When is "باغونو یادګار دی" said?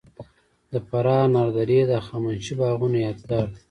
2.59-3.59